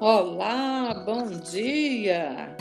[0.00, 2.56] Olá, bom dia!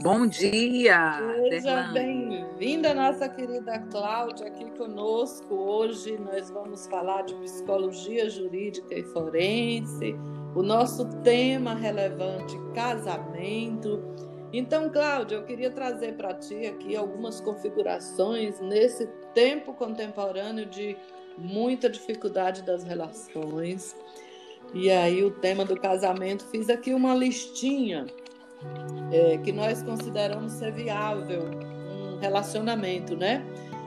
[0.00, 1.18] Bom dia!
[1.50, 5.54] Seja bem-vinda, nossa querida Cláudia, aqui conosco.
[5.54, 10.16] Hoje nós vamos falar de psicologia jurídica e forense,
[10.54, 14.02] o nosso tema relevante, casamento.
[14.50, 20.96] Então, Cláudia, eu queria trazer para ti aqui algumas configurações nesse tempo contemporâneo de
[21.36, 23.94] muita dificuldade das relações
[24.74, 28.06] e aí o tema do casamento, fiz aqui uma listinha
[29.12, 31.50] é, que nós consideramos ser viável
[32.14, 33.44] um relacionamento, né?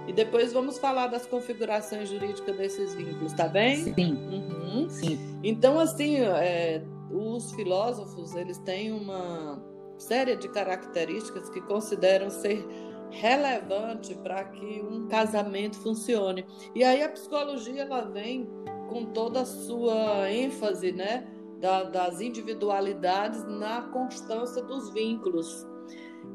[0.08, 3.94] E depois vamos falar das configurações jurídicas desses vínculos, tá bem?
[3.94, 4.14] Sim.
[4.14, 4.90] Uhum.
[4.90, 5.20] Sim.
[5.44, 9.62] Então, assim, é, os filósofos, eles têm uma
[9.98, 12.66] série de características que consideram ser
[13.12, 16.46] relevante para que um casamento funcione.
[16.76, 18.48] E aí a psicologia ela vem
[18.90, 21.28] com toda a sua ênfase, né,
[21.60, 25.66] da, das individualidades na constância dos vínculos.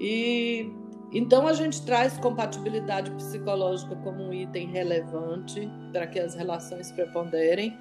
[0.00, 0.70] E
[1.12, 7.77] então a gente traz compatibilidade psicológica como um item relevante para que as relações preponderem,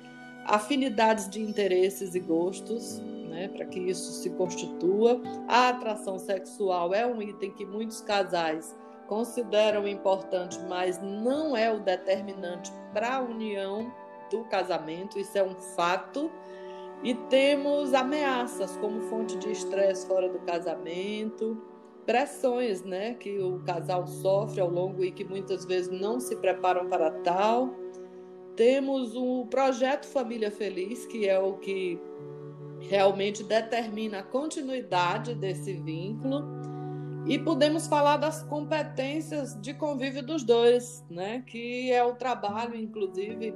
[0.46, 5.22] afinidades de interesses e gostos, né, para que isso se constitua.
[5.48, 8.76] A atração sexual é um item que muitos casais
[9.08, 13.92] consideram importante, mas não é o determinante para a união
[14.30, 16.32] do casamento, isso é um fato.
[17.04, 21.62] E temos ameaças como fonte de estresse fora do casamento,
[22.06, 26.88] pressões, né, que o casal sofre ao longo e que muitas vezes não se preparam
[26.88, 27.70] para tal.
[28.56, 32.00] Temos o projeto Família Feliz, que é o que
[32.82, 36.44] realmente determina a continuidade desse vínculo.
[37.26, 41.44] E podemos falar das competências de convívio dos dois, né?
[41.46, 43.54] Que é o trabalho, inclusive,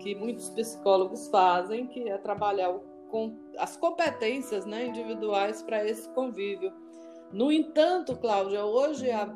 [0.00, 2.74] que muitos psicólogos fazem, que é trabalhar
[3.10, 6.72] com as competências né, individuais para esse convívio.
[7.32, 9.32] No entanto, Cláudia, hoje, a,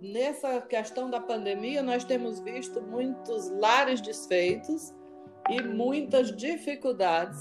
[0.00, 4.94] nessa questão da pandemia, nós temos visto muitos lares desfeitos
[5.50, 7.38] e muitas dificuldades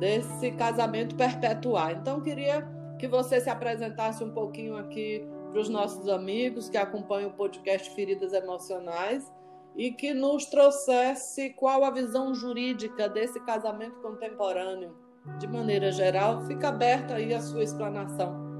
[0.00, 1.92] desse casamento perpetuar.
[1.92, 2.66] Então, queria
[2.98, 7.90] que você se apresentasse um pouquinho aqui para os nossos amigos que acompanham o podcast
[7.94, 9.32] Feridas Emocionais
[9.76, 14.96] e que nos trouxesse qual a visão jurídica desse casamento contemporâneo.
[15.38, 18.54] De maneira geral, fica aberta aí a sua explanação.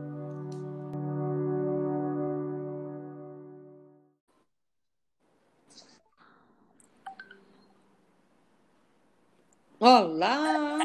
[9.78, 10.78] Olá!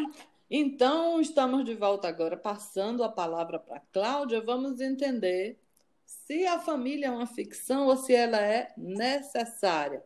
[0.49, 4.41] Então, estamos de volta agora, passando a palavra para Cláudia.
[4.41, 5.59] Vamos entender
[6.03, 10.03] se a família é uma ficção ou se ela é necessária.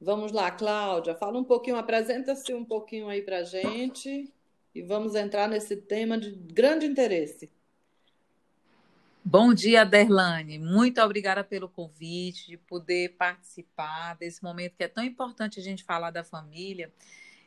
[0.00, 4.32] Vamos lá, Cláudia, fala um pouquinho, apresenta-se um pouquinho aí para a gente
[4.74, 7.50] e vamos entrar nesse tema de grande interesse.
[9.22, 10.58] Bom dia, Derlane.
[10.58, 15.84] Muito obrigada pelo convite, de poder participar desse momento que é tão importante a gente
[15.84, 16.90] falar da família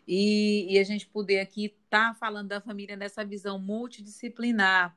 [0.08, 4.96] e, e a gente poder aqui estar tá falando da família nessa visão multidisciplinar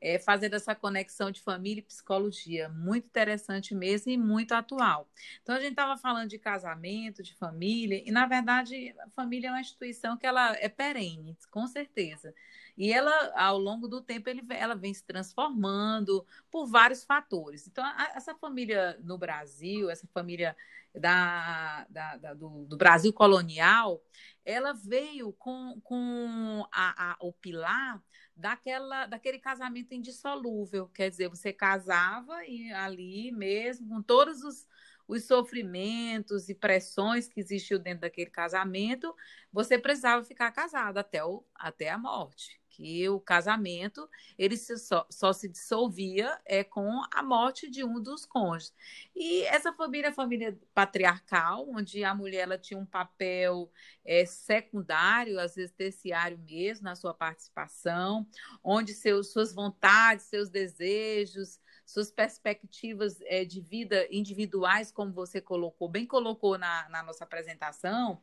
[0.00, 2.68] é, fazendo essa conexão de família e psicologia.
[2.70, 5.08] Muito interessante mesmo e muito atual.
[5.42, 9.50] Então, a gente estava falando de casamento, de família, e, na verdade, a família é
[9.50, 12.34] uma instituição que ela é perene, com certeza.
[12.80, 17.68] E ela, ao longo do tempo, ele, ela vem se transformando por vários fatores.
[17.68, 20.56] Então, a, essa família no Brasil, essa família
[20.94, 24.02] da, da, da do, do, Brasil colonial,
[24.46, 28.02] ela veio com, com a, a, o pilar
[28.34, 30.88] daquela, daquele casamento indissolúvel.
[30.88, 34.66] Quer dizer, você casava e ali mesmo, com todos os,
[35.10, 39.12] os sofrimentos e pressões que existiam dentro daquele casamento,
[39.52, 45.32] você precisava ficar casado até, o, até a morte que o casamento ele só, só
[45.32, 48.72] se dissolvia é, com a morte de um dos cônjuges.
[49.14, 53.70] E essa família é família patriarcal, onde a mulher ela tinha um papel
[54.04, 58.24] é, secundário, às vezes terciário mesmo, na sua participação,
[58.62, 61.58] onde seus, suas vontades, seus desejos,
[61.92, 68.20] suas perspectivas é, de vida individuais, como você colocou, bem colocou na, na nossa apresentação,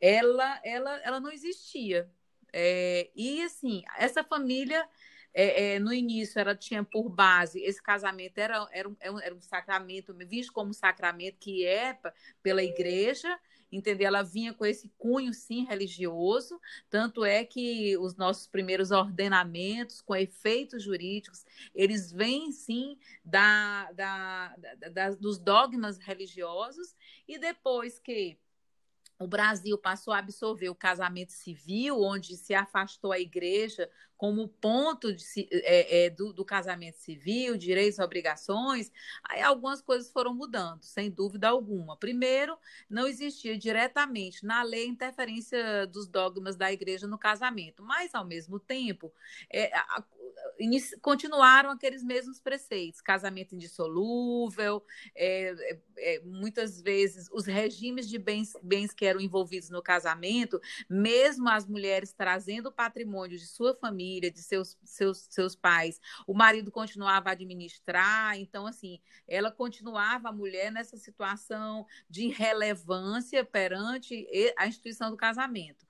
[0.00, 2.10] ela, ela, ela não existia.
[2.52, 4.88] É, e assim, essa família,
[5.32, 9.40] é, é, no início, ela tinha por base, esse casamento era, era, um, era um
[9.40, 11.98] sacramento, visto como sacramento que é
[12.42, 13.38] pela igreja,
[13.70, 14.06] entendeu?
[14.06, 20.14] Ela vinha com esse cunho, sim, religioso, tanto é que os nossos primeiros ordenamentos com
[20.14, 26.94] efeitos jurídicos, eles vêm, sim, da, da, da, da dos dogmas religiosos,
[27.26, 28.38] e depois que
[29.18, 35.12] o Brasil passou a absorver o casamento civil, onde se afastou a igreja como ponto
[35.12, 38.90] de, é, é, do, do, casamento civil, direitos e obrigações,
[39.22, 41.96] aí algumas coisas foram mudando, sem dúvida alguma.
[41.96, 42.56] Primeiro,
[42.88, 48.58] não existia diretamente na lei interferência dos dogmas da igreja no casamento, mas, ao mesmo
[48.58, 49.12] tempo,
[49.52, 50.02] é, a,
[51.02, 54.82] continuaram aqueles mesmos preceitos, casamento indissolúvel,
[55.14, 60.60] é, é, é, muitas vezes os regimes de bens, bens que eram envolvidos no casamento,
[60.88, 66.34] mesmo as mulheres trazendo o patrimônio de sua família, de seus, seus, seus pais, o
[66.34, 74.26] marido continuava a administrar, então, assim, ela continuava, a mulher, nessa situação de relevância perante
[74.56, 75.86] a instituição do casamento.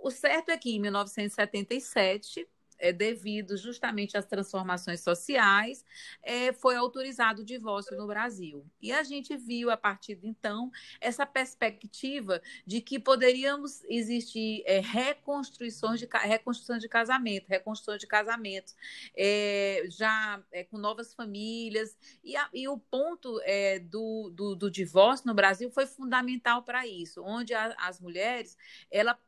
[0.00, 5.84] O certo é que em 1977 é, devido justamente às transformações sociais,
[6.22, 8.64] é, foi autorizado o divórcio no Brasil.
[8.80, 10.70] E a gente viu, a partir de então,
[11.00, 18.74] essa perspectiva de que poderíamos existir é, reconstruções de, reconstrução de casamento, reconstrução de casamentos,
[19.16, 21.96] é, já é, com novas famílias.
[22.22, 26.86] E, a, e o ponto é, do, do, do, divórcio no Brasil foi fundamental para
[26.86, 28.56] isso, onde a, as mulheres
[28.90, 29.18] ela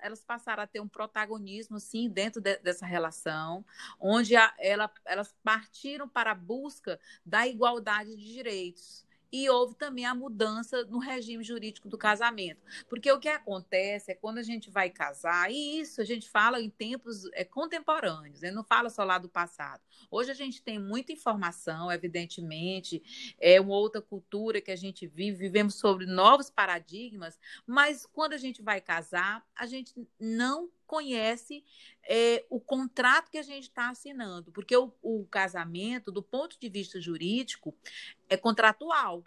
[0.00, 3.64] elas passaram a ter um protagonismo, sim, dentro de, dessa relação,
[3.98, 9.04] onde a, ela, elas partiram para a busca da igualdade de direitos
[9.36, 12.60] e houve também a mudança no regime jurídico do casamento.
[12.88, 16.60] Porque o que acontece é quando a gente vai casar, e isso a gente fala
[16.60, 18.52] em tempos é, contemporâneos, né?
[18.52, 19.82] não fala só lá do passado.
[20.08, 25.36] Hoje a gente tem muita informação, evidentemente, é uma outra cultura que a gente vive,
[25.36, 31.64] vivemos sobre novos paradigmas, mas quando a gente vai casar, a gente não conhece
[32.08, 36.68] é, o contrato que a gente está assinando, porque o, o casamento, do ponto de
[36.68, 37.74] vista jurídico,
[38.28, 39.24] é contratual.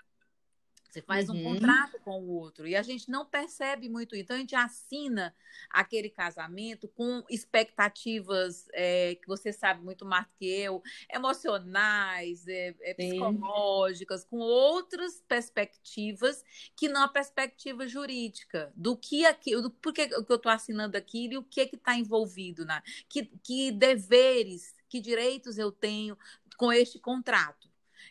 [0.90, 1.36] Você faz uhum.
[1.36, 4.16] um contrato com o outro e a gente não percebe muito.
[4.16, 5.36] Então, a gente assina
[5.70, 10.82] aquele casamento com expectativas é, que você sabe muito mais que eu,
[11.12, 16.44] emocionais, é, é, psicológicas, com outras perspectivas
[16.76, 21.34] que não a perspectiva jurídica do que aquilo, do porquê que eu estou assinando aquilo
[21.34, 26.18] e o que está envolvido na que, que deveres, que direitos eu tenho
[26.58, 27.67] com este contrato.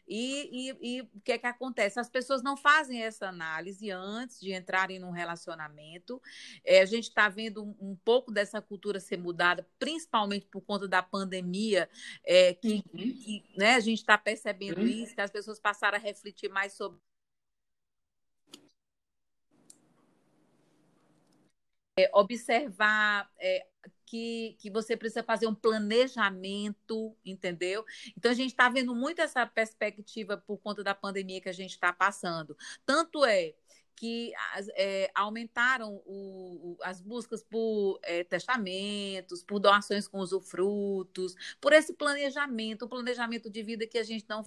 [0.07, 1.99] E, e, e, o que é que acontece?
[1.99, 6.21] As pessoas não fazem essa análise antes de entrarem num relacionamento.
[6.65, 10.87] É, a gente está vendo um, um, pouco dessa cultura ser mudada, principalmente por conta
[10.87, 11.89] da pandemia,
[12.25, 12.83] é, que, uhum.
[12.93, 14.87] que né, a gente está percebendo uhum.
[14.87, 17.01] isso, que as pessoas passaram a refletir mais sobre.
[21.99, 23.67] É, observar é,
[24.05, 27.85] que, que você precisa fazer um planejamento, entendeu?
[28.17, 31.73] Então, a gente está vendo muito essa perspectiva por conta da pandemia que a gente
[31.73, 32.57] está passando.
[32.85, 33.55] Tanto é
[33.97, 34.33] que
[34.75, 42.85] é, aumentaram o, as buscas por é, testamentos, por doações com usufrutos, por esse planejamento,
[42.85, 44.45] o planejamento de vida que a gente não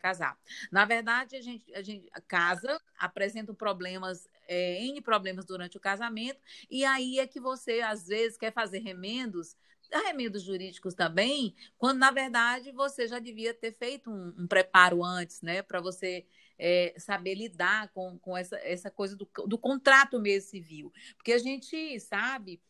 [0.00, 0.38] casar.
[0.70, 6.40] Na verdade, a gente, a gente casa, apresenta problemas, é, N problemas durante o casamento,
[6.70, 9.56] e aí é que você, às vezes, quer fazer remendos,
[10.04, 15.42] remendos jurídicos também, quando, na verdade, você já devia ter feito um, um preparo antes,
[15.42, 16.26] né, para você
[16.58, 20.92] é, saber lidar com, com essa, essa coisa do, do contrato mesmo civil.
[21.16, 22.60] Porque a gente sabe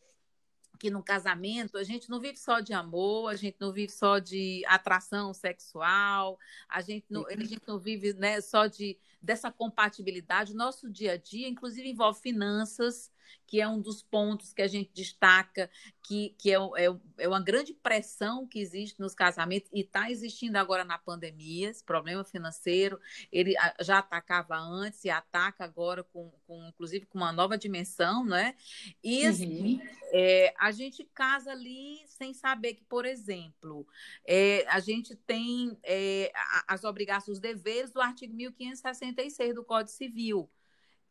[0.81, 4.17] que no casamento a gente não vive só de amor, a gente não vive só
[4.17, 10.55] de atração sexual, a gente não, a gente não vive né, só de dessa compatibilidade.
[10.55, 13.11] Nosso dia a dia, inclusive, envolve finanças,
[13.51, 15.69] que é um dos pontos que a gente destaca,
[16.01, 20.57] que, que é, é, é uma grande pressão que existe nos casamentos e está existindo
[20.57, 22.97] agora na pandemia, esse problema financeiro,
[23.29, 28.55] ele já atacava antes e ataca agora, com, com inclusive com uma nova dimensão, né?
[29.03, 29.89] E assim, uhum.
[30.13, 33.85] é, a gente casa ali sem saber que, por exemplo,
[34.25, 36.31] é, a gente tem é,
[36.65, 40.49] as obrigações, os deveres do artigo 1566 do Código Civil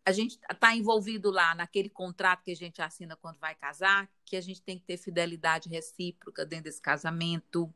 [0.04, 4.37] a gente está envolvido lá naquele contrato que a gente assina quando vai casar, que
[4.37, 7.73] a gente tem que ter fidelidade recíproca dentro desse casamento,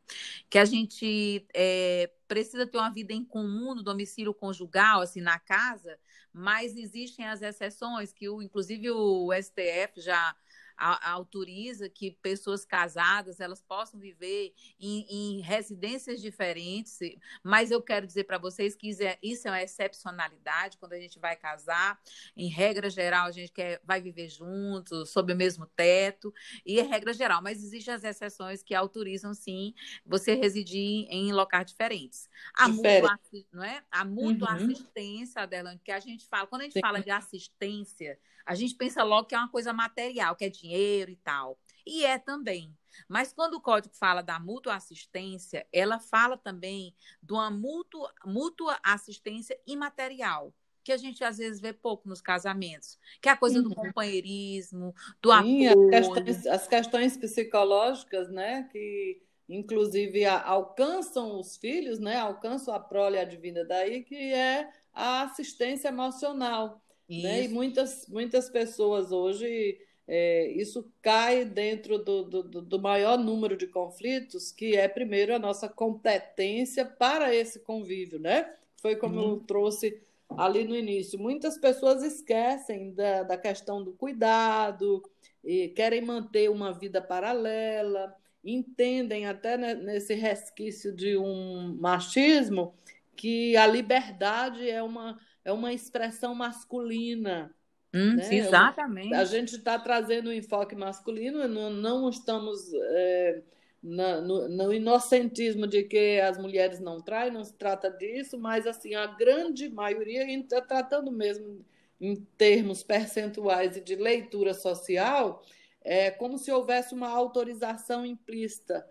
[0.49, 5.39] que a gente é, precisa ter uma vida em comum no domicílio conjugal, assim, na
[5.39, 5.99] casa,
[6.33, 10.35] mas existem as exceções que, o, inclusive, o STF já
[10.77, 16.99] a, autoriza que pessoas casadas elas possam viver em, em residências diferentes,
[17.43, 21.01] mas eu quero dizer para vocês que isso é, isso é uma excepcionalidade quando a
[21.01, 22.01] gente vai casar.
[22.37, 26.33] Em regra geral, a gente quer, vai viver juntos, sob o mesmo teto,
[26.65, 31.67] e é regra geral, mas existem as exceções que autorizam sim você residir em locais
[31.67, 32.29] diferentes.
[32.55, 33.19] A mútua,
[33.53, 33.83] não é?
[33.91, 34.57] A mútua uhum.
[34.57, 36.81] assistência, Adelante, que a gente fala, quando a gente sim.
[36.81, 41.11] fala de assistência, a gente pensa logo que é uma coisa material, que é dinheiro
[41.11, 41.59] e tal.
[41.87, 42.77] E é também.
[43.09, 48.79] Mas quando o código fala da mútua assistência, ela fala também de uma mútua, mútua
[48.83, 53.59] assistência imaterial, que a gente às vezes vê pouco nos casamentos, que é a coisa
[53.59, 53.69] uhum.
[53.69, 55.95] do companheirismo, do Sim, apoio.
[55.95, 63.19] As questões, as questões psicológicas, né, que inclusive alcançam os filhos, né, alcançam a prole
[63.19, 66.84] advinda daí, que é a assistência emocional.
[67.09, 67.45] Né?
[67.45, 73.67] E muitas, muitas pessoas hoje, é, isso cai dentro do, do, do, maior número de
[73.67, 78.53] conflitos, que é, primeiro, a nossa competência para esse convívio, né?
[78.77, 79.31] Foi como uhum.
[79.31, 80.01] eu trouxe
[80.37, 81.19] ali no início.
[81.19, 85.03] Muitas pessoas esquecem da, da questão do cuidado,
[85.45, 92.75] e querem manter uma vida paralela, entendem até nesse resquício de um machismo
[93.15, 97.55] que a liberdade é uma é uma expressão masculina.
[97.93, 98.35] Hum, né?
[98.35, 99.15] Exatamente.
[99.15, 103.43] A gente está trazendo um enfoque masculino, não, não estamos é,
[103.83, 108.67] na, no, no, inocentismo de que as mulheres não traem, não se trata disso, mas
[108.67, 111.65] assim a grande maioria está tratando mesmo
[112.01, 115.45] em termos percentuais e de leitura social,
[115.83, 118.85] é como se houvesse uma autorização implícita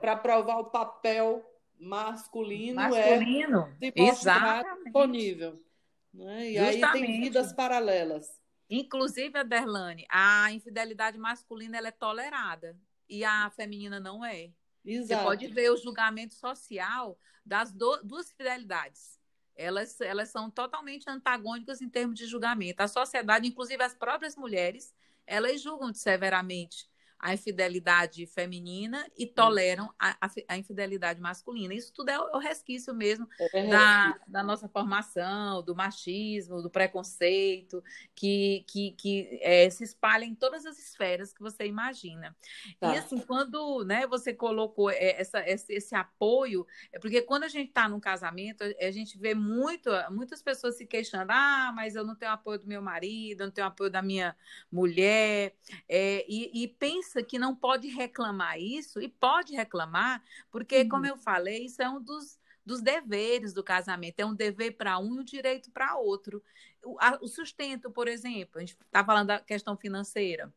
[0.00, 1.44] para provar o papel
[1.84, 3.76] masculino, masculino.
[3.80, 3.90] é
[4.82, 5.62] disponível.
[6.12, 6.50] Né?
[6.50, 6.84] E Justamente.
[6.84, 8.26] aí tem vidas paralelas.
[8.68, 12.76] Inclusive, Aderlane, a infidelidade masculina ela é tolerada
[13.08, 14.50] e a feminina não é.
[14.84, 15.20] Exato.
[15.20, 19.18] Você pode ver o julgamento social das do, duas fidelidades.
[19.56, 22.82] Elas, elas são totalmente antagônicas em termos de julgamento.
[22.82, 24.94] A sociedade, inclusive as próprias mulheres,
[25.26, 26.88] elas julgam severamente
[27.24, 30.14] a infidelidade feminina e toleram a,
[30.46, 31.72] a, infidelidade masculina.
[31.72, 37.82] Isso tudo é o, resquício mesmo é da, da, nossa formação, do machismo, do preconceito,
[38.14, 42.36] que, que, que é, se espalha em todas as esferas que você imagina.
[42.78, 42.94] Tá.
[42.94, 47.48] E assim, quando né, você colocou é, essa, esse, esse apoio, é porque quando a
[47.48, 52.04] gente está num casamento, a gente vê muito, muitas pessoas se queixando, ah, mas eu
[52.04, 54.36] não tenho apoio do meu marido, eu não tenho apoio da minha
[54.70, 55.54] mulher,
[55.88, 60.88] é, e, e pensa pensa que não pode reclamar isso, e pode reclamar, porque, uhum.
[60.88, 64.18] como eu falei, isso é um dos, dos deveres do casamento.
[64.18, 66.42] É um dever para um e um direito para outro.
[66.82, 70.52] O, a, o sustento, por exemplo, a gente está falando da questão financeira.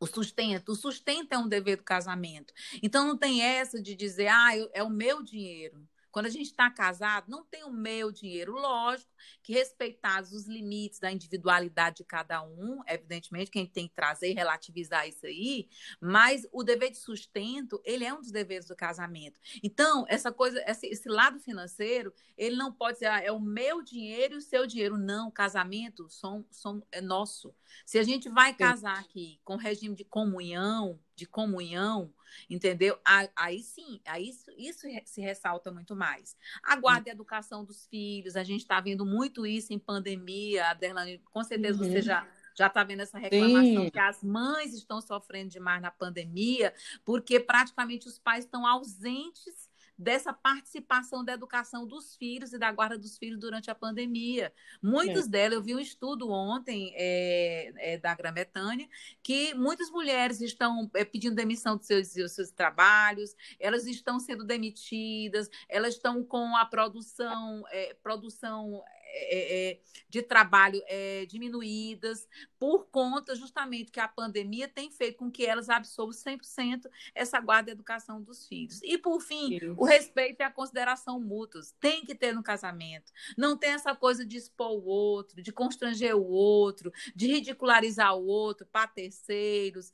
[0.00, 2.52] O sustento, o sustento é um dever do casamento.
[2.82, 5.88] Então não tem essa de dizer, ah, eu, é o meu dinheiro.
[6.10, 8.52] Quando a gente está casado, não tem o meu dinheiro.
[8.52, 9.10] Lógico
[9.42, 14.34] que respeitados os limites da individualidade de cada um, evidentemente, quem tem que trazer e
[14.34, 15.68] relativizar isso aí,
[16.00, 19.40] mas o dever de sustento, ele é um dos deveres do casamento.
[19.62, 23.82] Então, essa coisa, esse, esse lado financeiro, ele não pode ser, ah, é o meu
[23.82, 24.96] dinheiro e o seu dinheiro.
[24.96, 27.54] Não, o casamento são, são, é nosso.
[27.84, 32.12] Se a gente vai casar aqui com regime de comunhão, de comunhão,
[32.48, 32.98] entendeu?
[33.34, 36.36] Aí sim, aí isso, isso se ressalta muito mais.
[36.62, 41.18] A guarda e educação dos filhos, a gente está vendo muito isso em pandemia, Adelane,
[41.32, 41.90] com certeza uhum.
[41.90, 42.26] você já
[42.58, 43.90] já está vendo essa reclamação Sim.
[43.90, 46.74] que as mães estão sofrendo demais na pandemia,
[47.04, 52.96] porque praticamente os pais estão ausentes dessa participação da educação dos filhos e da guarda
[52.96, 54.52] dos filhos durante a pandemia.
[54.80, 55.28] Muitos é.
[55.28, 58.88] delas, eu vi um estudo ontem é, é, da Grã-Bretanha,
[59.22, 64.44] que muitas mulheres estão é, pedindo demissão dos seus, dos seus trabalhos, elas estão sendo
[64.44, 72.86] demitidas, elas estão com a produção, é, produção é, é, de trabalho é, diminuídas, por
[72.86, 77.72] conta justamente que a pandemia tem feito com que elas absorvam 100% essa guarda e
[77.72, 78.80] educação dos filhos.
[78.82, 81.74] E, por fim, o respeito e a consideração mútuas.
[81.80, 83.12] Tem que ter no casamento.
[83.36, 88.26] Não tem essa coisa de expor o outro, de constranger o outro, de ridicularizar o
[88.26, 89.92] outro para terceiros,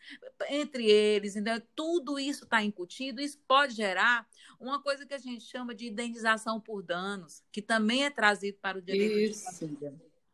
[0.48, 1.36] entre eles.
[1.36, 3.20] Então, tudo isso está incutido.
[3.20, 4.26] Isso pode gerar
[4.58, 8.78] uma coisa que a gente chama de indenização por danos, que também é trazido para
[8.78, 9.70] o direito Isso.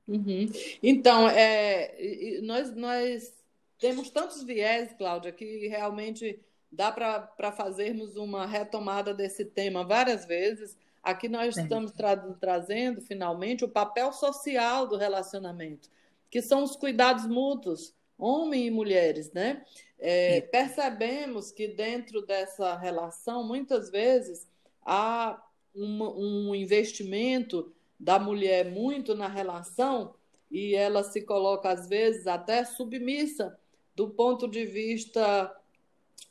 [0.09, 0.50] Uhum.
[0.83, 3.33] Então, é, nós, nós
[3.79, 10.77] temos tantos viés, Cláudia, que realmente dá para fazermos uma retomada desse tema várias vezes.
[11.03, 11.62] Aqui nós Sim.
[11.62, 15.89] estamos tra trazendo, finalmente, o papel social do relacionamento,
[16.31, 19.65] que são os cuidados mútuos, homem e mulheres, né?
[19.99, 24.47] É, percebemos que dentro dessa relação, muitas vezes,
[24.83, 25.43] há
[25.75, 30.14] um, um investimento da mulher muito na relação
[30.50, 33.57] e ela se coloca, às vezes, até submissa
[33.95, 35.54] do ponto de vista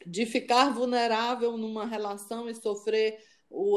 [0.05, 3.23] de ficar vulnerável numa relação e sofrer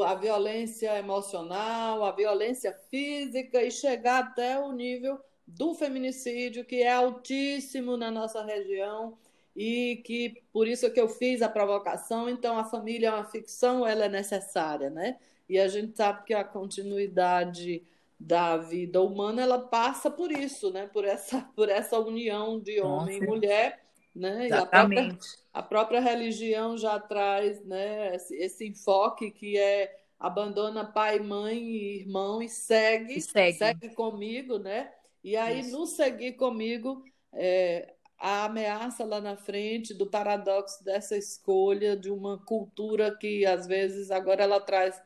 [0.04, 6.92] a violência emocional, a violência física e chegar até o nível do feminicídio, que é
[6.92, 9.18] altíssimo na nossa região
[9.54, 12.28] e que por isso que eu fiz a provocação.
[12.28, 15.18] Então, a família é uma ficção, ela é necessária, né?
[15.52, 17.86] E a gente sabe que a continuidade
[18.18, 20.86] da vida humana ela passa por isso, né?
[20.86, 23.24] Por essa, por essa união de homem Nossa.
[23.24, 23.84] e mulher,
[24.16, 24.46] né?
[24.46, 24.98] Exatamente.
[24.98, 25.18] A própria,
[25.52, 28.14] a própria religião já traz, né?
[28.16, 33.58] Esse, esse enfoque que é abandona pai, mãe e irmão e segue, e segue.
[33.58, 34.90] segue comigo, né?
[35.22, 35.78] E aí, Isso.
[35.78, 42.38] no seguir comigo, é, a ameaça lá na frente do paradoxo dessa escolha de uma
[42.38, 44.98] cultura que, às vezes, agora ela traz,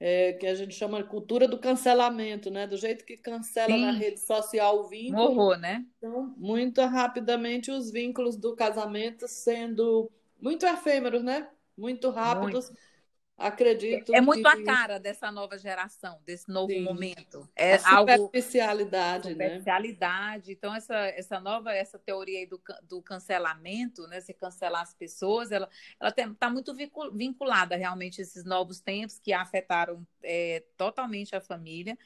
[0.00, 2.66] é, que a gente chama de cultura do cancelamento, né?
[2.66, 3.84] Do jeito que cancela Sim.
[3.84, 5.22] na rede social o vínculo.
[5.22, 5.84] Horror, né?
[5.98, 11.48] Então, muito rapidamente, os vínculos do casamento sendo muito efêmeros, né?
[11.76, 12.66] Muito rápidos.
[12.70, 12.87] Muito
[13.38, 14.12] Acredito.
[14.12, 14.48] É muito que...
[14.48, 16.82] a cara dessa nova geração, desse novo Sim.
[16.82, 17.48] momento.
[17.54, 19.40] É a superficialidade, algo...
[19.40, 20.48] superficialidade.
[20.48, 20.54] Né?
[20.58, 24.20] Então essa essa nova essa teoria aí do, do cancelamento, né?
[24.20, 25.68] Se cancelar as pessoas, ela
[26.00, 26.74] ela está muito
[27.12, 31.96] vinculada realmente a esses novos tempos que afetaram é, totalmente a família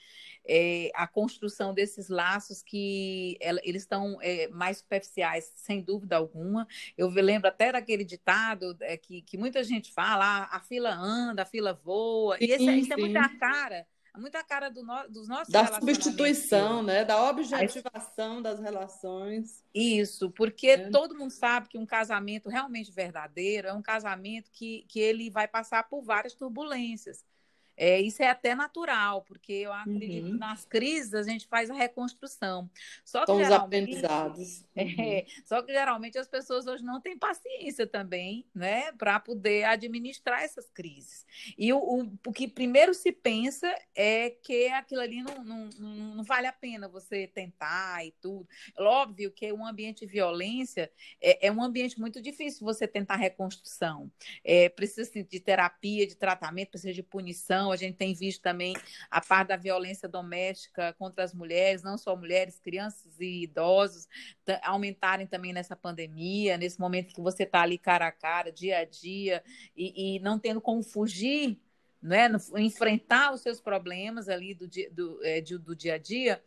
[0.44, 6.66] é, a construção desses laços que eles estão é, mais superficiais, sem dúvida alguma.
[6.96, 11.42] Eu lembro até daquele ditado é, que, que muita gente fala, ah, a fila anda,
[11.42, 15.26] a fila voa, sim, e esse, isso é muita cara muita cara do no, dos
[15.26, 19.64] nossos da substituição, né, da objetivação das relações.
[19.74, 20.90] Isso, porque é.
[20.90, 25.48] todo mundo sabe que um casamento realmente verdadeiro é um casamento que, que ele vai
[25.48, 27.24] passar por várias turbulências.
[27.84, 30.32] É, isso é até natural, porque eu acredito uhum.
[30.34, 32.70] que nas crises a gente faz a reconstrução.
[33.04, 34.62] Só que São os aprendizados.
[34.74, 34.94] É, uhum.
[35.00, 40.42] É, só que geralmente as pessoas hoje não têm paciência também, né, para poder administrar
[40.42, 41.26] essas crises.
[41.58, 45.94] E o, o, o, que primeiro se pensa é que aquilo ali não, não, não,
[46.16, 48.48] não vale a pena você tentar e tudo.
[48.78, 54.10] Óbvio que um ambiente de violência é, é um ambiente muito difícil você tentar reconstrução.
[54.42, 58.74] É, precisa assim, de terapia, de tratamento, precisa de punição a gente tem visto também
[59.10, 64.06] a parte da violência doméstica contra as mulheres, não só mulheres, crianças e idosos,
[64.62, 68.84] aumentarem também nessa pandemia, nesse momento que você está ali cara a cara, dia a
[68.84, 69.42] dia,
[69.76, 71.58] e, e não tendo como fugir,
[72.00, 76.42] né, enfrentar os seus problemas ali do dia, do, é, do dia a dia,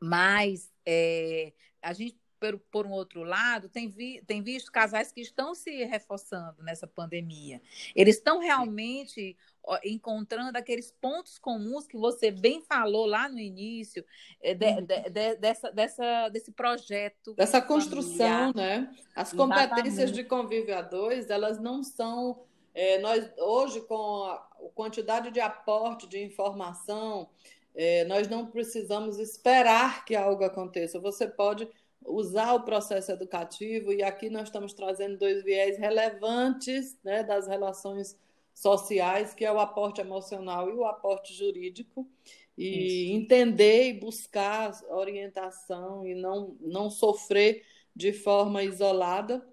[0.00, 5.20] mas é, a gente por, por um outro lado, tem, vi, tem visto casais que
[5.20, 7.60] estão se reforçando nessa pandemia.
[7.94, 9.36] Eles estão realmente
[9.82, 14.04] encontrando aqueles pontos comuns que você bem falou lá no início
[14.42, 14.84] é, de, uhum.
[14.84, 17.34] de, de, dessa, dessa, desse projeto.
[17.34, 18.54] Dessa construção, familiar.
[18.54, 18.94] né?
[19.14, 20.12] As competências Exatamente.
[20.12, 22.42] de convívio a dois, elas não são.
[22.74, 24.38] É, nós hoje, com a
[24.74, 27.30] quantidade de aporte de informação,
[27.74, 30.98] é, nós não precisamos esperar que algo aconteça.
[31.00, 31.68] Você pode
[32.06, 38.18] usar o processo educativo, e aqui nós estamos trazendo dois viés relevantes né, das relações
[38.52, 42.08] sociais, que é o aporte emocional e o aporte jurídico,
[42.56, 43.16] e Isso.
[43.16, 47.64] entender e buscar orientação e não, não sofrer
[47.94, 49.44] de forma isolada,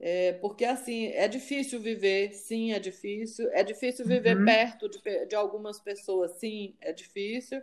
[0.00, 4.44] é, porque assim é difícil viver, sim, é difícil, é difícil viver uhum.
[4.44, 7.60] perto de, de algumas pessoas, sim, é difícil,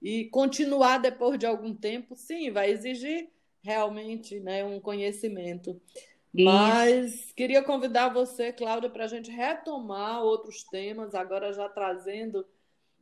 [0.00, 3.28] e continuar depois de algum tempo, sim, vai exigir
[3.62, 5.80] realmente né, um conhecimento.
[6.32, 12.46] Mas queria convidar você, Cláudia, para a gente retomar outros temas, agora já trazendo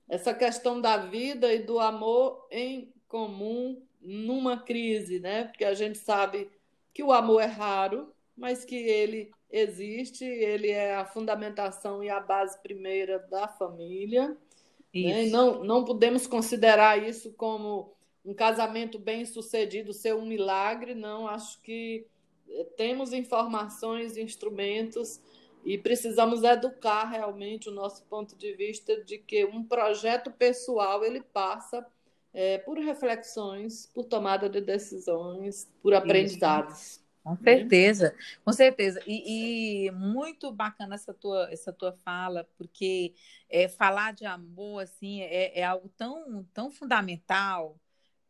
[0.08, 5.44] essa questão da vida e do amor em comum numa crise, né?
[5.44, 6.48] Porque a gente sabe
[6.94, 12.20] que o amor é raro, mas que ele existe, ele é a fundamentação e a
[12.20, 14.36] base primeira da família.
[14.94, 15.26] Né?
[15.26, 17.95] Não, não podemos considerar isso como
[18.26, 21.28] um casamento bem sucedido ser um milagre, não.
[21.28, 22.04] Acho que
[22.50, 25.20] eh, temos informações, instrumentos
[25.64, 31.20] e precisamos educar realmente o nosso ponto de vista de que um projeto pessoal ele
[31.20, 31.86] passa
[32.34, 37.00] é, por reflexões, por tomada de decisões, por aprendizados.
[37.24, 37.38] Com né?
[37.42, 39.02] certeza, com certeza.
[39.06, 43.14] E, e, muito bacana essa tua, essa tua fala, porque
[43.48, 47.76] é, falar de amor assim é, é algo tão, tão fundamental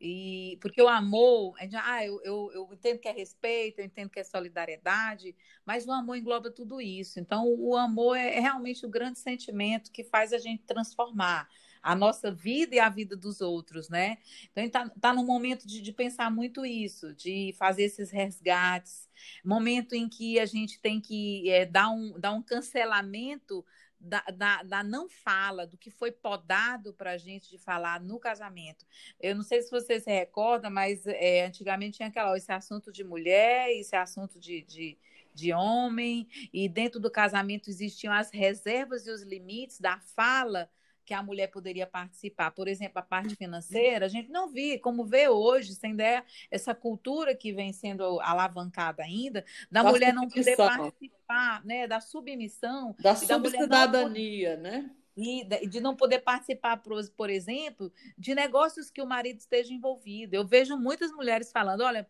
[0.01, 3.85] E, porque o amor, a gente, ah, eu, eu, eu, entendo que é respeito, eu
[3.85, 7.19] entendo que é solidariedade, mas o amor engloba tudo isso.
[7.19, 11.49] Então, o amor é, é realmente o grande sentimento que faz a gente transformar
[11.83, 14.19] a nossa vida e a vida dos outros, né?
[14.51, 19.09] Então, está tá no momento de, de, pensar muito isso, de fazer esses resgates,
[19.45, 23.65] momento em que a gente tem que é, dar, um, dar um cancelamento
[23.99, 28.19] da, da, da, não fala, do que foi podado para a gente de falar no
[28.19, 28.85] casamento.
[29.21, 33.03] Eu não sei se você se recorda, mas é, antigamente tinha aquela, esse assunto de
[33.03, 34.99] mulher, esse assunto de, de,
[35.35, 40.71] de homem, e dentro do casamento existiam as reservas e os limites da fala
[41.07, 42.51] que a mulher poderia participar.
[42.51, 46.75] Por exemplo, a parte financeira, a gente não vê, como vê hoje, sem ideia, essa
[46.75, 52.95] cultura que vem sendo alavancada ainda, da, da mulher não poder participar, né, da submissão.
[52.99, 54.91] Da subcidadania, né?
[55.17, 56.77] E de não poder participar,
[57.17, 60.35] por exemplo, de negócios que o marido esteja envolvido.
[60.35, 62.07] Eu vejo muitas mulheres falando: olha,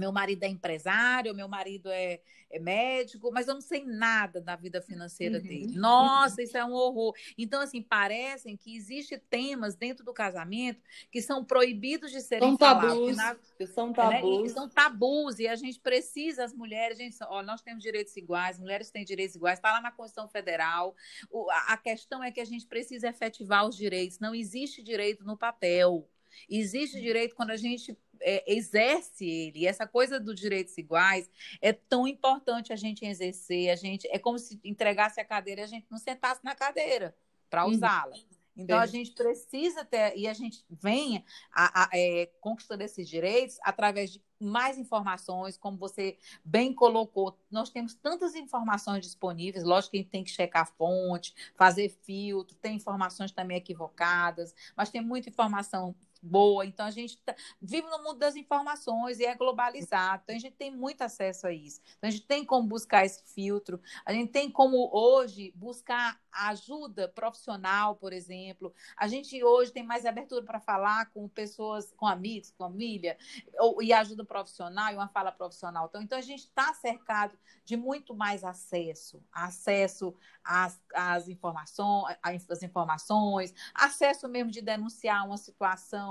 [0.00, 4.56] meu marido é empresário, meu marido é, é, médico, mas eu não sei nada da
[4.56, 5.44] vida financeira uhum.
[5.44, 5.76] dele.
[5.76, 7.14] Nossa, isso é um horror.
[7.36, 10.80] Então, assim, parecem que existem temas dentro do casamento
[11.12, 12.90] que são proibidos de serem são falados.
[12.94, 14.42] Tabus, na, que são tabus.
[14.42, 14.48] Né?
[14.48, 18.90] são tabus, e a gente precisa, as mulheres, gente, ó, nós temos direitos iguais, mulheres
[18.90, 20.96] têm direitos iguais, está lá na Constituição Federal.
[21.30, 24.18] O, a, a questão é que a gente precisa efetivar os direitos.
[24.18, 26.08] Não existe direito no papel.
[26.48, 29.60] Existe direito quando a gente é, exerce ele.
[29.60, 31.30] E essa coisa dos direitos iguais
[31.60, 33.70] é tão importante a gente exercer.
[33.70, 37.14] A gente é como se entregasse a cadeira e a gente não sentasse na cadeira
[37.48, 37.72] para uhum.
[37.72, 38.16] usá-la.
[38.56, 38.82] Então é.
[38.82, 44.12] a gente precisa ter e a gente vem a, a, é, conquistando esses direitos através
[44.12, 47.38] de mais informações, como você bem colocou.
[47.50, 51.90] Nós temos tantas informações disponíveis, lógico que a gente tem que checar a fonte, fazer
[52.02, 56.64] filtro, tem informações também equivocadas, mas tem muita informação boa.
[56.64, 60.22] Então, a gente tá, vive no mundo das informações e é globalizado.
[60.24, 61.80] Então, a gente tem muito acesso a isso.
[61.98, 63.80] Então, a gente tem como buscar esse filtro.
[64.04, 68.72] A gente tem como, hoje, buscar ajuda profissional, por exemplo.
[68.96, 73.16] A gente, hoje, tem mais abertura para falar com pessoas, com amigos, com família,
[73.58, 75.86] ou, e ajuda profissional e uma fala profissional.
[75.88, 79.22] Então, então a gente está cercado de muito mais acesso.
[79.32, 86.09] Acesso às, às informações, às informações, acesso mesmo de denunciar uma situação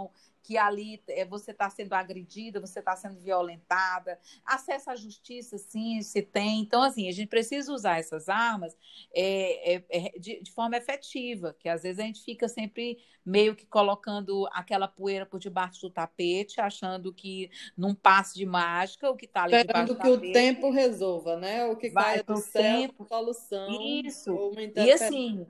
[0.49, 6.01] que ali é, você está sendo agredida, você está sendo violentada, acesso à justiça, sim,
[6.01, 6.62] se tem.
[6.62, 8.75] Então, assim, a gente precisa usar essas armas
[9.13, 13.65] é, é, de, de, forma efetiva, que às vezes a gente fica sempre meio que
[13.67, 19.25] colocando aquela poeira por debaixo do tapete, achando que num passe de mágica, o que
[19.25, 20.19] está ali Esperando do tapete...
[20.19, 21.65] que o tempo resolva, né?
[21.67, 23.05] O que vai do céu, tempo.
[23.05, 23.69] solução.
[24.01, 24.51] Isso.
[24.75, 25.45] E assim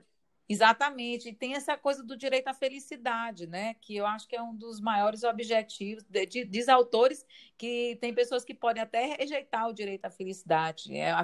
[0.50, 3.74] Exatamente, e tem essa coisa do direito à felicidade, né?
[3.74, 6.02] Que eu acho que é um dos maiores objetivos.
[6.10, 7.24] De, de, diz autores
[7.56, 10.92] que tem pessoas que podem até rejeitar o direito à felicidade.
[10.92, 11.14] É,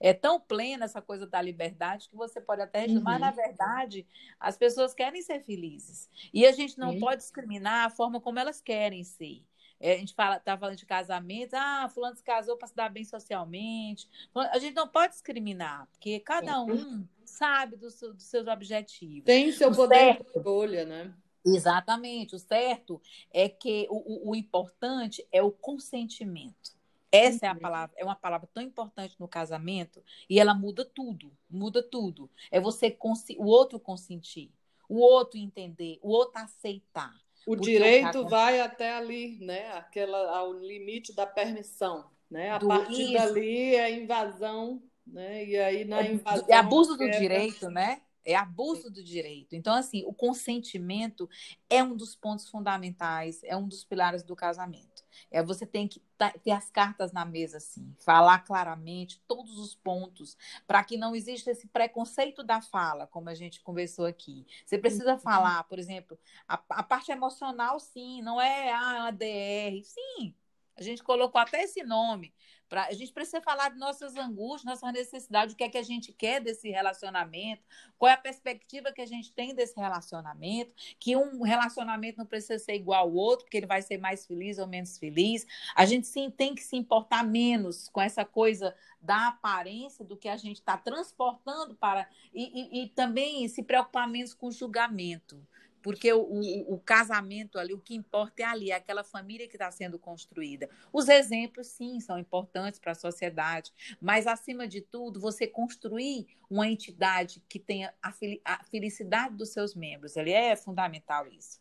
[0.00, 3.04] é tão plena essa coisa da liberdade que você pode até rejeitar, uhum.
[3.04, 4.04] mas na verdade
[4.40, 6.10] as pessoas querem ser felizes.
[6.34, 6.98] E a gente não uhum.
[6.98, 9.44] pode discriminar a forma como elas querem ser.
[9.82, 12.88] É, a gente fala, tá falando de casamento, ah, fulano se casou para se dar
[12.88, 14.08] bem socialmente.
[14.32, 19.24] A gente não pode discriminar, porque cada um sabe dos, dos seus objetivos.
[19.24, 21.12] Tem seu o poder certo, de escolha, né?
[21.44, 22.36] Exatamente.
[22.36, 26.80] O certo é que o, o, o importante é o consentimento.
[27.10, 31.30] Essa é a palavra, é uma palavra tão importante no casamento e ela muda tudo,
[31.50, 32.30] muda tudo.
[32.50, 32.96] É você
[33.36, 34.50] o outro consentir,
[34.88, 37.14] o outro entender, o outro aceitar.
[37.46, 39.72] O direito vai até ali, né?
[39.72, 42.04] Aquela, ao limite da permissão.
[42.30, 42.50] Né?
[42.50, 43.12] A do partir isso.
[43.12, 45.44] dali é invasão, né?
[45.44, 46.46] E aí na é invasão.
[46.48, 48.00] É abuso do direito, né?
[48.24, 49.54] É abuso do direito.
[49.54, 51.28] Então, assim, o consentimento
[51.68, 55.02] é um dos pontos fundamentais, é um dos pilares do casamento.
[55.30, 56.02] É você tem que
[56.42, 61.50] ter as cartas na mesa, assim, falar claramente todos os pontos, para que não exista
[61.50, 64.46] esse preconceito da fala, como a gente conversou aqui.
[64.64, 65.18] Você precisa uhum.
[65.18, 70.34] falar, por exemplo, a, a parte emocional, sim, não é ah, uma DR, sim.
[70.76, 72.32] A gente colocou até esse nome,
[72.72, 75.82] Pra, a gente precisa falar de nossas angústias, nossas necessidades, o que é que a
[75.82, 77.62] gente quer desse relacionamento,
[77.98, 82.58] qual é a perspectiva que a gente tem desse relacionamento, que um relacionamento não precisa
[82.58, 85.46] ser igual ao outro, porque ele vai ser mais feliz ou menos feliz.
[85.76, 90.26] A gente sim tem que se importar menos com essa coisa da aparência do que
[90.30, 92.08] a gente está transportando para.
[92.32, 95.46] E, e, e também se preocupar menos com o julgamento
[95.82, 99.56] porque o, o, o, casamento ali, o que importa é ali, é aquela família que
[99.56, 100.68] está sendo construída.
[100.92, 106.68] Os exemplos, sim, são importantes para a sociedade, mas, acima de tudo, você construir uma
[106.68, 108.12] entidade que tenha a,
[108.44, 111.60] a felicidade dos seus membros, ali é fundamental isso.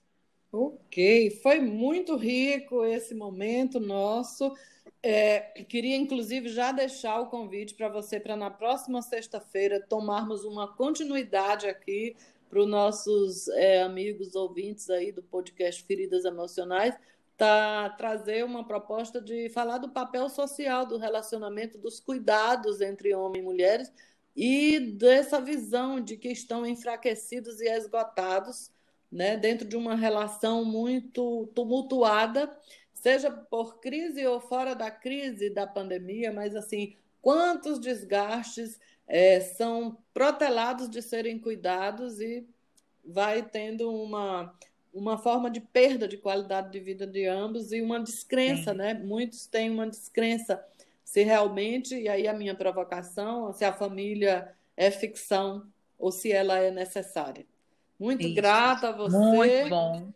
[0.51, 4.53] Ok, foi muito rico esse momento nosso.
[5.01, 10.67] É, queria, inclusive, já deixar o convite para você para na próxima sexta-feira tomarmos uma
[10.75, 12.15] continuidade aqui
[12.51, 16.93] para os nossos é, amigos ouvintes aí do podcast Feridas Emocionais,
[17.37, 23.41] tá, trazer uma proposta de falar do papel social do relacionamento, dos cuidados entre homens
[23.41, 23.93] e mulheres
[24.35, 28.69] e dessa visão de que estão enfraquecidos e esgotados
[29.09, 32.51] né, dentro de uma relação muito tumultuada
[32.93, 39.97] seja por crise ou fora da crise da pandemia, mas assim, quantos desgastes é, são
[40.13, 42.47] protelados de serem cuidados e
[43.03, 44.53] vai tendo uma,
[44.93, 48.77] uma forma de perda de qualidade de vida de ambos e uma descrença, Sim.
[48.77, 48.93] né?
[48.93, 50.63] Muitos têm uma descrença
[51.03, 55.67] se realmente, e aí a minha provocação, se a família é ficção
[55.99, 57.45] ou se ela é necessária.
[57.99, 58.33] Muito Isso.
[58.33, 59.17] grata a você.
[59.17, 60.09] Muito bom.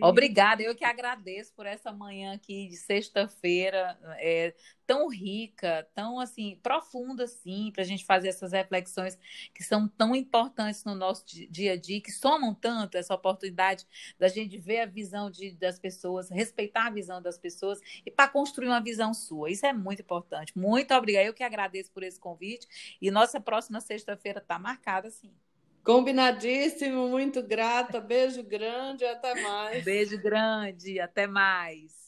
[0.00, 4.54] Obrigada, eu que agradeço por essa manhã aqui de sexta-feira, é,
[4.86, 9.18] tão rica, tão assim, profunda assim, para a gente fazer essas reflexões
[9.54, 13.86] que são tão importantes no nosso dia a dia, que somam tanto essa oportunidade
[14.18, 18.28] da gente ver a visão de, das pessoas, respeitar a visão das pessoas e para
[18.28, 19.50] construir uma visão sua.
[19.50, 20.52] Isso é muito importante.
[20.56, 21.26] Muito obrigada.
[21.26, 22.66] Eu que agradeço por esse convite
[23.00, 25.32] e nossa próxima sexta-feira está marcada, sim.
[25.84, 28.00] Combinadíssimo, muito grata.
[28.00, 29.84] Beijo grande, até mais.
[29.84, 32.01] Beijo grande, até mais.